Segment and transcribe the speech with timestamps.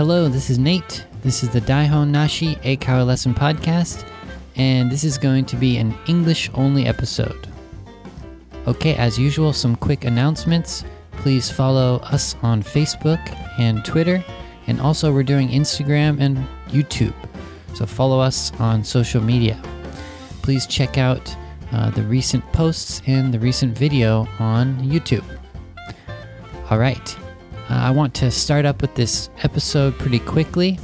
[0.00, 1.04] Hello, this is Nate.
[1.20, 4.08] This is the Daihon Nashi Eikaiwa Lesson Podcast,
[4.56, 7.46] and this is going to be an English only episode.
[8.66, 10.84] Okay, as usual, some quick announcements.
[11.18, 13.20] Please follow us on Facebook
[13.58, 14.24] and Twitter,
[14.68, 16.38] and also we're doing Instagram and
[16.68, 17.14] YouTube.
[17.74, 19.60] So follow us on social media.
[20.40, 21.36] Please check out
[21.72, 25.26] uh, the recent posts and the recent video on YouTube.
[26.70, 27.16] All right,
[27.70, 30.76] uh, I want to start up with this episode pretty quickly,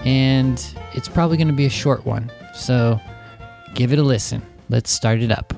[0.00, 2.30] and it's probably going to be a short one.
[2.54, 3.00] So
[3.74, 4.42] give it a listen.
[4.68, 5.54] Let's start it up.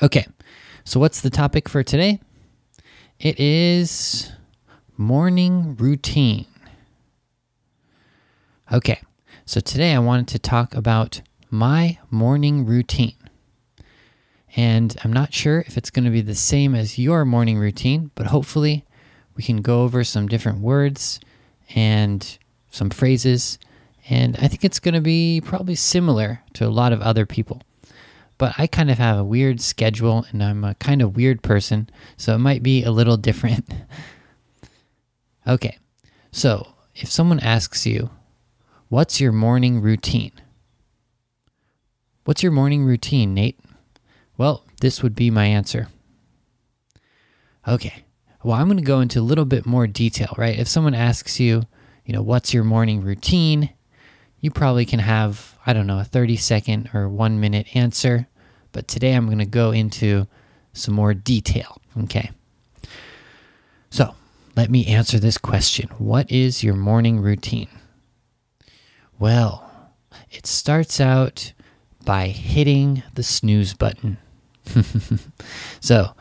[0.00, 0.26] Okay,
[0.84, 2.20] so what's the topic for today?
[3.18, 4.30] It is
[4.96, 6.46] morning routine.
[8.72, 9.00] Okay,
[9.44, 13.16] so today I wanted to talk about my morning routine.
[14.56, 18.10] And I'm not sure if it's going to be the same as your morning routine,
[18.14, 18.84] but hopefully
[19.36, 21.20] we can go over some different words
[21.74, 22.38] and
[22.70, 23.58] some phrases.
[24.08, 27.62] And I think it's going to be probably similar to a lot of other people
[28.40, 31.90] but I kind of have a weird schedule and I'm a kind of weird person,
[32.16, 33.68] so it might be a little different.
[35.46, 35.76] okay,
[36.32, 38.08] so if someone asks you,
[38.88, 40.32] What's your morning routine?
[42.30, 43.58] What's your morning routine, Nate?
[44.36, 45.88] Well, this would be my answer.
[47.66, 48.04] Okay,
[48.44, 50.56] well, I'm going to go into a little bit more detail, right?
[50.56, 51.64] If someone asks you,
[52.04, 53.70] you know, what's your morning routine?
[54.38, 58.28] You probably can have, I don't know, a 30 second or one minute answer.
[58.70, 60.28] But today I'm going to go into
[60.72, 61.80] some more detail.
[62.04, 62.30] Okay.
[63.90, 64.14] So
[64.54, 67.70] let me answer this question What is your morning routine?
[69.18, 69.68] Well,
[70.30, 71.54] it starts out
[72.04, 74.18] by hitting the snooze button.
[75.80, 76.14] so,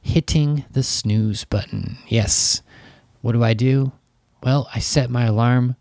[0.00, 1.98] hitting the snooze button.
[2.08, 2.62] Yes.
[3.20, 3.92] What do I do?
[4.42, 5.76] Well, I set my alarm,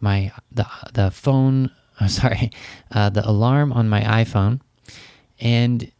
[0.00, 1.70] my the the phone.
[1.98, 2.50] I'm sorry,
[2.90, 4.60] uh, the alarm on my iPhone
[5.40, 5.90] and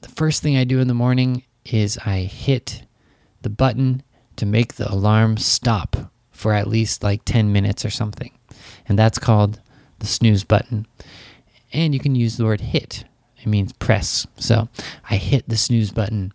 [0.00, 2.84] the first thing I do in the morning is I hit
[3.42, 4.02] the button
[4.36, 5.96] to make the alarm stop
[6.30, 8.32] for at least like 10 minutes or something.
[8.88, 9.60] And that's called
[9.98, 10.86] the snooze button.
[11.74, 13.04] And you can use the word hit,
[13.36, 14.26] it means press.
[14.36, 14.68] So
[15.10, 16.32] I hit the snooze button.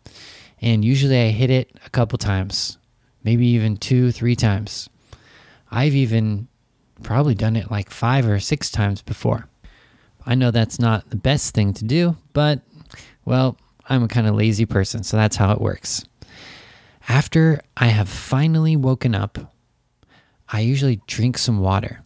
[0.61, 2.77] And usually I hit it a couple times,
[3.23, 4.89] maybe even two, three times.
[5.71, 6.49] I've even
[7.01, 9.47] probably done it like five or six times before.
[10.25, 12.59] I know that's not the best thing to do, but
[13.23, 13.57] well,
[13.87, 16.05] I'm a kind of lazy person, so that's how it works.
[17.07, 19.39] After I have finally woken up,
[20.49, 22.03] I usually drink some water.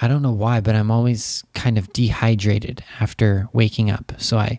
[0.00, 4.12] I don't know why, but I'm always kind of dehydrated after waking up.
[4.18, 4.58] So I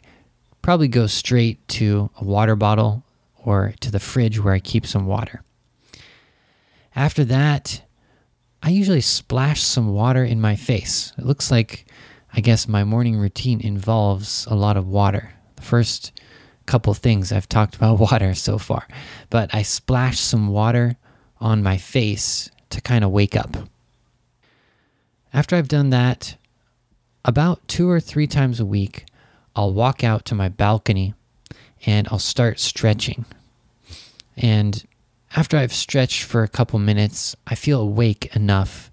[0.62, 3.03] probably go straight to a water bottle
[3.44, 5.44] or to the fridge where I keep some water.
[6.96, 7.81] After that,
[8.62, 11.13] I usually splash some water in my face.
[11.18, 11.85] It looks like
[12.34, 15.34] I guess my morning routine involves a lot of water.
[15.56, 16.12] The first
[16.66, 18.88] couple things I've talked about water so far,
[19.29, 20.97] but I splash some water
[21.40, 23.58] on my face to kind of wake up.
[25.34, 26.36] After I've done that,
[27.24, 29.06] about two or three times a week,
[29.56, 31.14] I'll walk out to my balcony
[31.86, 33.25] and I'll start stretching.
[34.36, 34.84] And
[35.36, 38.91] after I've stretched for a couple minutes, I feel awake enough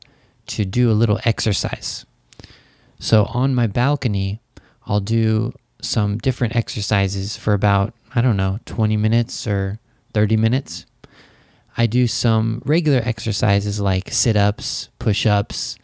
[0.48, 2.06] to do a little exercise.
[3.00, 4.41] So on my balcony,
[4.87, 9.78] I'll do some different exercises for about, I don't know, 20 minutes or
[10.15, 10.87] 30 minutes.
[11.77, 15.77] I do some regular exercises like sit ups, push ups,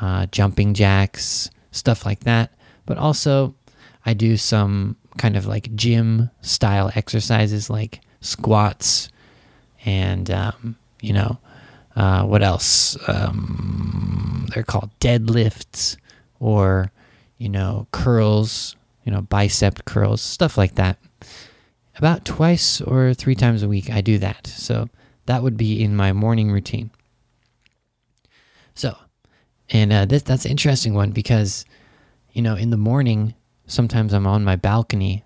[0.00, 2.52] uh, jumping jacks, stuff like that.
[2.86, 3.54] But also,
[4.04, 9.08] I do some kind of like gym style exercises like squats
[9.84, 11.38] and, um, you know,
[11.94, 12.96] uh, what else?
[13.08, 15.96] Um, they're called deadlifts
[16.40, 16.90] or
[17.38, 20.98] you know curls you know bicep curls stuff like that
[21.96, 24.88] about twice or three times a week i do that so
[25.26, 26.90] that would be in my morning routine
[28.74, 28.96] so
[29.72, 31.64] and uh, this, that's an interesting one because
[32.32, 33.34] you know in the morning
[33.66, 35.24] sometimes i'm on my balcony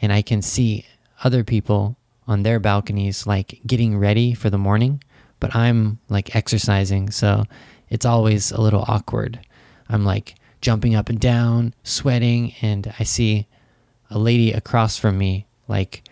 [0.00, 0.84] and i can see
[1.24, 1.96] other people
[2.26, 5.02] on their balconies like getting ready for the morning
[5.40, 7.44] but i'm like exercising so
[7.90, 9.40] it's always a little awkward.
[9.88, 13.46] I'm like jumping up and down, sweating, and I see
[14.10, 16.02] a lady across from me like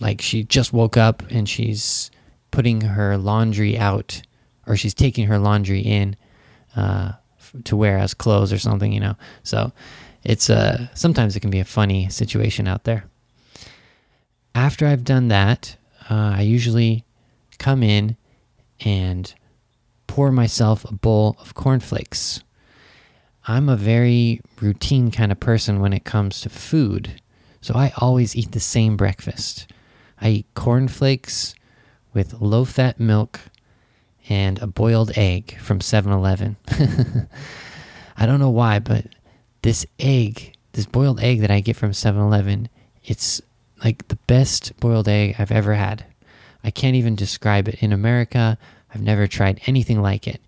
[0.00, 2.10] like she just woke up and she's
[2.50, 4.22] putting her laundry out
[4.66, 6.14] or she's taking her laundry in
[6.76, 7.12] uh,
[7.64, 9.16] to wear as clothes or something, you know.
[9.42, 9.72] So
[10.24, 13.04] it's uh sometimes it can be a funny situation out there.
[14.54, 15.76] after I've done that,
[16.10, 17.04] uh, I usually
[17.58, 18.16] come in
[18.80, 19.32] and
[20.06, 22.42] pour myself a bowl of cornflakes.
[23.46, 27.20] I'm a very routine kind of person when it comes to food,
[27.60, 29.70] so I always eat the same breakfast.
[30.20, 31.54] I eat cornflakes
[32.14, 33.40] with low fat milk
[34.28, 36.56] and a boiled egg from 7 Eleven.
[38.16, 39.06] I don't know why, but
[39.62, 42.68] this egg, this boiled egg that I get from 7 Eleven,
[43.04, 43.40] it's
[43.84, 46.04] like the best boiled egg I've ever had.
[46.64, 47.82] I can't even describe it.
[47.82, 48.58] In America,
[48.92, 50.40] I've never tried anything like it.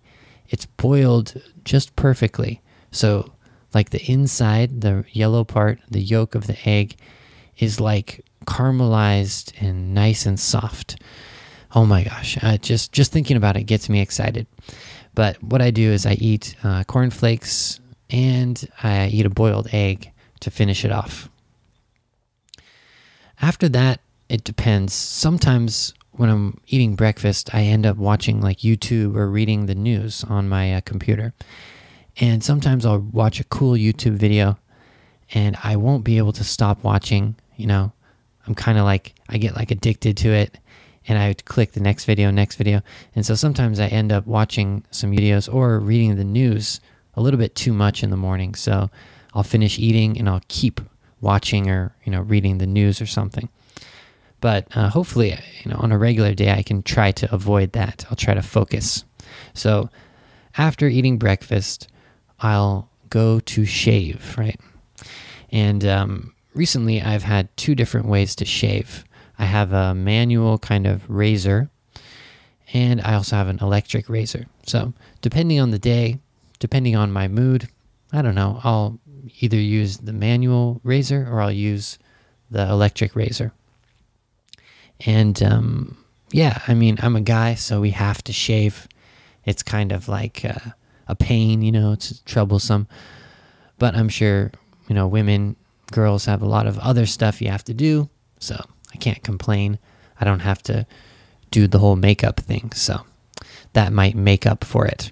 [0.49, 2.61] It's boiled just perfectly.
[2.91, 3.31] So,
[3.73, 6.95] like the inside, the yellow part, the yolk of the egg
[7.57, 11.01] is like caramelized and nice and soft.
[11.75, 14.47] Oh my gosh, uh, just just thinking about it gets me excited.
[15.13, 17.79] But what I do is I eat uh, cornflakes
[18.09, 21.29] and I eat a boiled egg to finish it off.
[23.41, 24.93] After that, it depends.
[24.93, 30.23] Sometimes when I'm eating breakfast, I end up watching like YouTube or reading the news
[30.23, 31.33] on my uh, computer.
[32.17, 34.57] And sometimes I'll watch a cool YouTube video
[35.33, 37.35] and I won't be able to stop watching.
[37.55, 37.93] You know,
[38.45, 40.57] I'm kind of like, I get like addicted to it
[41.09, 42.81] and I click the next video, next video.
[43.15, 46.79] And so sometimes I end up watching some videos or reading the news
[47.15, 48.53] a little bit too much in the morning.
[48.53, 48.91] So
[49.33, 50.79] I'll finish eating and I'll keep
[51.19, 53.49] watching or, you know, reading the news or something.
[54.39, 58.05] But uh, hopefully, you know, on a regular day, I can try to avoid that.
[58.09, 59.03] I'll try to focus.
[59.55, 59.89] So
[60.57, 61.87] after eating breakfast,
[62.39, 64.59] I'll go to shave, right?
[65.51, 69.03] And um, recently, I've had two different ways to shave.
[69.39, 71.69] I have a manual kind of razor,
[72.73, 74.45] and I also have an electric razor.
[74.67, 76.19] So, depending on the day,
[76.59, 77.69] depending on my mood,
[78.11, 78.99] I don't know, I'll
[79.39, 81.97] either use the manual razor or I'll use
[82.51, 83.53] the electric razor.
[85.05, 85.97] And um,
[86.31, 88.87] yeah, I mean, I'm a guy, so we have to shave.
[89.45, 90.71] It's kind of like uh,
[91.07, 92.87] a pain, you know, it's troublesome.
[93.77, 94.51] But I'm sure,
[94.89, 95.55] you know, women,
[95.91, 98.09] girls have a lot of other stuff you have to do.
[98.39, 98.61] So
[98.93, 99.79] I can't complain.
[100.19, 100.85] I don't have to
[101.51, 102.71] do the whole makeup thing.
[102.73, 103.01] So
[103.73, 105.11] that might make up for it.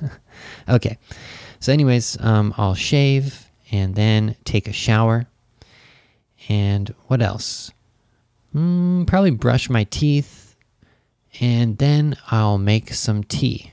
[0.68, 0.98] okay.
[1.58, 5.26] So, anyways, um, I'll shave and then take a shower.
[6.48, 7.70] And what else?
[8.54, 10.56] Mm, probably brush my teeth,
[11.38, 13.72] and then I'll make some tea.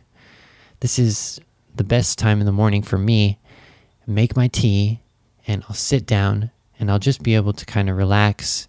[0.82, 1.40] This is
[1.76, 3.40] the best time in the morning for me.
[4.06, 5.00] Make my tea,
[5.48, 8.68] and I'll sit down, and I'll just be able to kind of relax,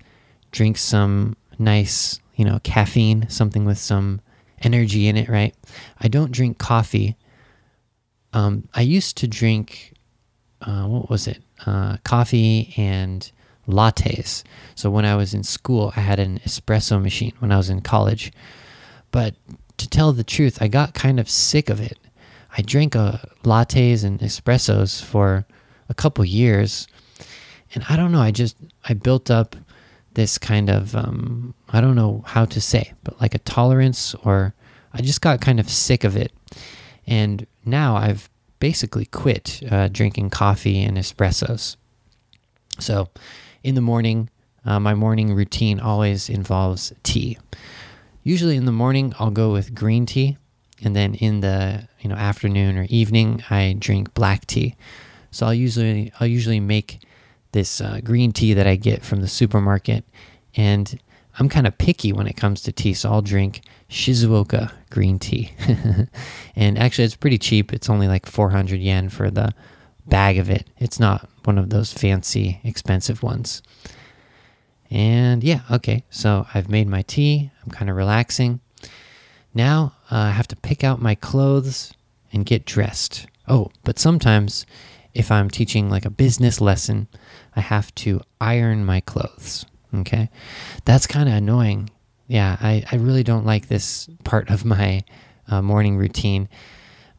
[0.52, 4.20] drink some nice, you know, caffeine, something with some
[4.62, 5.54] energy in it, right?
[6.00, 7.16] I don't drink coffee.
[8.32, 9.94] Um, I used to drink,
[10.62, 11.42] uh, what was it?
[11.64, 13.30] Uh, coffee and
[13.68, 14.42] lattes.
[14.74, 17.80] So when I was in school, I had an espresso machine when I was in
[17.80, 18.32] college.
[19.10, 19.34] But
[19.78, 21.98] to tell the truth, I got kind of sick of it.
[22.56, 25.46] I drank uh, lattes and espressos for
[25.88, 26.86] a couple years,
[27.74, 28.20] and I don't know.
[28.20, 29.54] I just I built up
[30.14, 34.54] this kind of um, I don't know how to say, but like a tolerance, or
[34.92, 36.32] I just got kind of sick of it,
[37.06, 38.28] and now I've
[38.58, 41.76] basically quit uh, drinking coffee and espressos.
[42.78, 43.08] So
[43.62, 44.30] in the morning,
[44.64, 47.38] uh, my morning routine always involves tea.
[48.22, 50.36] Usually in the morning, I'll go with green tea,
[50.82, 54.76] and then in the you know afternoon or evening, I drink black tea.
[55.30, 57.00] So I'll usually I'll usually make
[57.52, 60.04] this uh, green tea that I get from the supermarket,
[60.54, 60.98] and
[61.38, 65.52] I'm kind of picky when it comes to tea, so I'll drink Shizuoka green tea.
[66.56, 67.72] and actually, it's pretty cheap.
[67.72, 69.52] It's only like 400 yen for the
[70.06, 70.66] bag of it.
[70.78, 73.62] It's not one of those fancy, expensive ones.
[74.90, 77.50] And yeah, okay, so I've made my tea.
[77.62, 78.60] I'm kind of relaxing.
[79.54, 81.92] Now uh, I have to pick out my clothes
[82.32, 83.26] and get dressed.
[83.46, 84.66] Oh, but sometimes
[85.18, 87.08] if I'm teaching like a business lesson,
[87.56, 89.66] I have to iron my clothes.
[89.92, 90.30] Okay,
[90.84, 91.90] that's kind of annoying.
[92.28, 95.02] Yeah, I, I really don't like this part of my
[95.48, 96.48] uh, morning routine.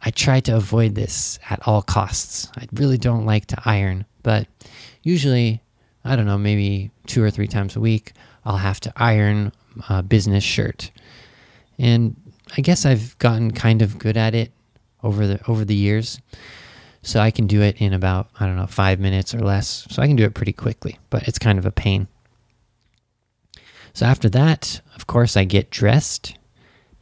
[0.02, 2.48] I try to avoid this at all costs.
[2.56, 4.48] I really don't like to iron, but
[5.04, 5.62] usually,
[6.06, 8.14] I don't know, maybe two or three times a week,
[8.46, 9.52] I'll have to iron
[9.90, 10.92] a business shirt.
[11.78, 12.16] And
[12.56, 14.52] I guess I've gotten kind of good at it
[15.04, 16.22] over the over the years.
[17.02, 19.88] So I can do it in about, I don't know, 5 minutes or less.
[19.90, 22.08] So I can do it pretty quickly, but it's kind of a pain.
[23.94, 26.38] So after that, of course, I get dressed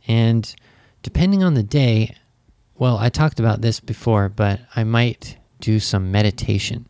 [0.08, 0.56] and
[1.04, 2.16] depending on the day,
[2.78, 6.88] well, I talked about this before, but I might do some meditation.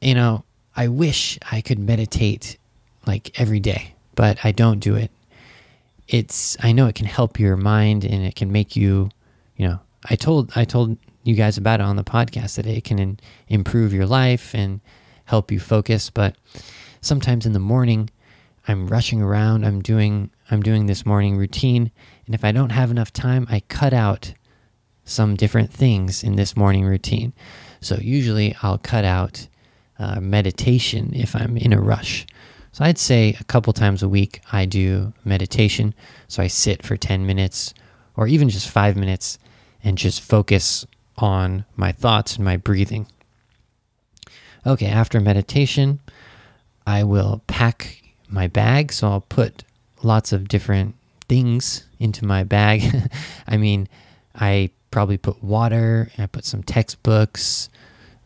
[0.00, 0.44] You know,
[0.76, 2.58] I wish I could meditate
[3.06, 5.10] like every day, but I don't do it.
[6.08, 9.08] It's I know it can help your mind and it can make you,
[9.56, 12.84] you know, I told I told you guys about it on the podcast that it
[12.84, 14.80] can in, improve your life and
[15.24, 16.36] help you focus, but
[17.00, 18.10] sometimes in the morning
[18.68, 21.90] I'm rushing around, I'm doing I'm doing this morning routine,
[22.26, 24.34] and if I don't have enough time, I cut out
[25.04, 27.32] some different things in this morning routine.
[27.80, 29.48] So usually I'll cut out
[29.98, 32.26] uh, meditation if I'm in a rush.
[32.72, 35.94] So I'd say a couple times a week I do meditation.
[36.26, 37.72] So I sit for 10 minutes
[38.16, 39.38] or even just five minutes
[39.84, 40.86] and just focus
[41.16, 43.06] on my thoughts and my breathing.
[44.66, 46.00] Okay, after meditation,
[46.86, 48.92] I will pack my bag.
[48.92, 49.62] So I'll put
[50.02, 50.94] lots of different
[51.28, 52.82] things into my bag.
[53.46, 53.88] I mean,
[54.34, 57.68] I probably put water, I put some textbooks,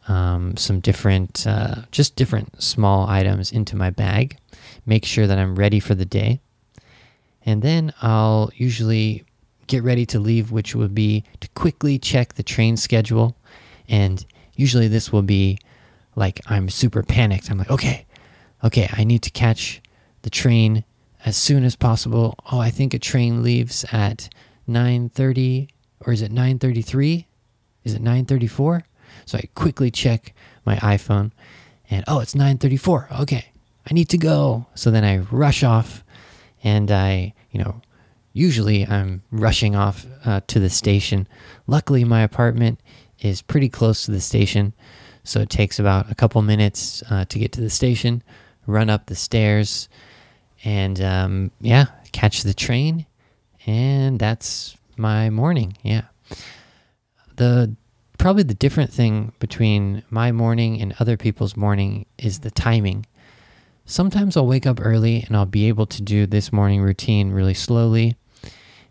[0.06, 4.38] um, some different, uh, just different small items into my bag.
[4.86, 6.40] Make sure that I'm ready for the day.
[7.44, 9.24] And then I'll usually
[9.68, 13.36] get ready to leave, which would be to quickly check the train schedule.
[13.88, 15.58] And usually this will be
[16.16, 17.50] like I'm super panicked.
[17.50, 18.06] I'm like, okay,
[18.64, 19.80] okay, I need to catch
[20.22, 20.84] the train
[21.24, 22.36] as soon as possible.
[22.50, 24.28] Oh, I think a train leaves at
[24.68, 25.68] 9:30
[26.00, 27.26] or is it 9:33?
[27.84, 28.82] Is it 9:34?
[29.24, 30.34] So I quickly check
[30.64, 31.32] my iPhone
[31.90, 33.20] and oh, it's 9:34.
[33.20, 33.46] Okay.
[33.90, 34.66] I need to go.
[34.74, 36.04] So then I rush off
[36.62, 37.80] and I, you know,
[38.38, 41.26] usually I'm rushing off uh, to the station.
[41.66, 42.80] Luckily my apartment
[43.20, 44.74] is pretty close to the station,
[45.24, 48.22] so it takes about a couple minutes uh, to get to the station,
[48.66, 49.88] run up the stairs,
[50.64, 53.06] and um, yeah, catch the train,
[53.66, 55.76] and that's my morning.
[55.82, 56.04] Yeah.
[57.36, 57.74] The
[58.18, 63.06] probably the different thing between my morning and other people's morning is the timing.
[63.86, 67.54] Sometimes I'll wake up early and I'll be able to do this morning routine really
[67.54, 68.16] slowly,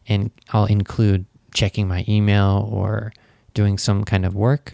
[0.08, 3.14] and I'll include checking my email or
[3.54, 4.74] doing some kind of work.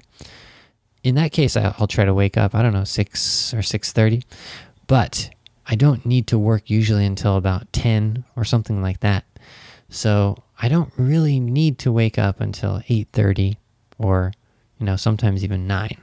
[1.04, 2.56] In that case, I'll try to wake up.
[2.56, 4.24] I don't know six or six thirty,
[4.88, 5.30] but
[5.68, 9.26] I don't need to work usually until about ten or something like that.
[9.90, 13.58] So I don't really need to wake up until eight thirty
[13.98, 14.34] or
[14.80, 15.98] you know, sometimes even nine.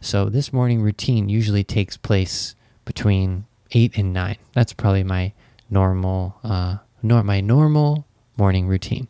[0.00, 4.36] So this morning routine usually takes place between eight and nine.
[4.52, 5.32] That's probably my
[5.68, 8.06] normal, uh, nor- my normal
[8.38, 9.08] morning routine.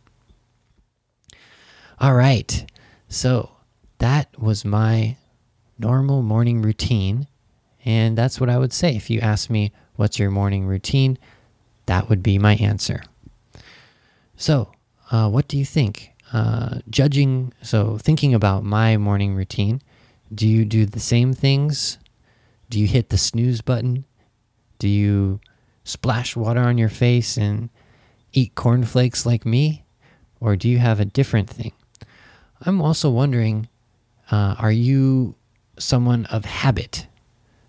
[1.99, 2.65] All right,
[3.07, 3.51] so
[3.99, 5.17] that was my
[5.77, 7.27] normal morning routine,
[7.85, 11.17] and that's what I would say if you ask me what's your morning routine.
[11.85, 13.03] That would be my answer.
[14.35, 14.71] So,
[15.11, 16.13] uh, what do you think?
[16.33, 19.81] uh, judging, so thinking about my morning routine,
[20.33, 21.97] do you do the same things?
[22.69, 24.05] Do you hit the snooze button?
[24.77, 25.39] Do you
[25.83, 27.69] splash water on your face and
[28.33, 29.83] eat cornflakes like me?
[30.39, 31.73] Or do you have a different thing?
[32.61, 33.67] I'm also wondering
[34.31, 35.35] uh, are you
[35.77, 37.07] someone of habit?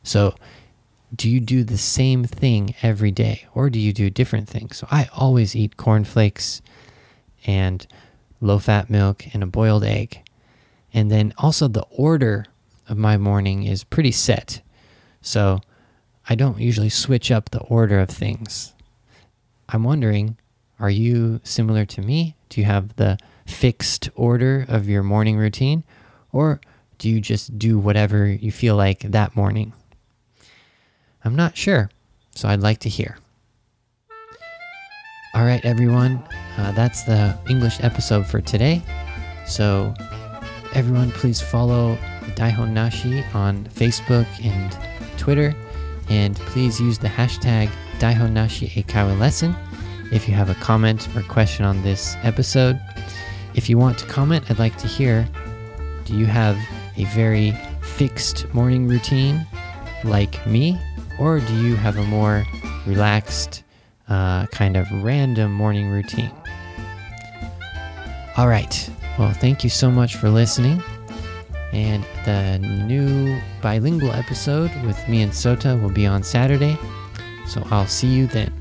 [0.03, 0.35] So,
[1.15, 4.79] do you do the same thing every day or do you do different things?
[4.79, 6.63] So, I always eat cornflakes
[7.47, 7.87] and
[8.41, 10.21] low fat milk, and a boiled egg.
[10.93, 12.47] And then also the order
[12.89, 14.63] of my morning is pretty set.
[15.23, 15.61] So
[16.29, 18.75] I don't usually switch up the order of things.
[19.69, 20.37] I'm wondering,
[20.81, 22.35] are you similar to me?
[22.49, 25.85] Do you have the fixed order of your morning routine?
[26.33, 26.61] Or
[26.99, 29.75] do you just do whatever you feel like that morning?
[31.23, 31.91] I'm not sure,
[32.35, 33.19] so I'd like to hear.
[35.35, 36.25] All right, everyone,
[36.57, 38.83] uh, that's the English episode for today.
[39.47, 39.95] So,
[40.75, 41.97] everyone, please follow
[42.37, 44.77] Daihon Nashi on Facebook and
[45.19, 45.55] Twitter,
[46.09, 49.55] and please use the hashtag Daihon Nashi Eikaiwa Lesson
[50.13, 52.81] if you have a comment or question on this episode.
[53.55, 55.29] If you want to comment, I'd like to hear
[56.05, 56.57] do you have
[56.97, 57.53] a very
[57.83, 59.47] fixed morning routine
[60.05, 60.79] like me,
[61.19, 62.45] or do you have a more
[62.87, 63.63] relaxed,
[64.09, 66.33] uh, kind of random morning routine.
[68.37, 68.91] All right.
[69.19, 70.83] Well, thank you so much for listening.
[71.73, 76.77] And the new bilingual episode with me and Sota will be on Saturday.
[77.47, 78.53] So I'll see you then.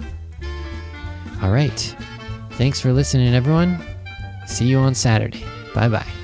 [1.42, 1.96] All right.
[2.52, 3.80] Thanks for listening, everyone.
[4.48, 5.44] See you on Saturday.
[5.74, 6.19] Bye bye.